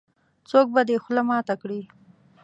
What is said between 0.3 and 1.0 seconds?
-څوک به دې